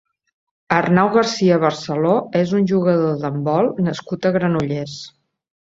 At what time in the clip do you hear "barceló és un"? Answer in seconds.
1.65-2.67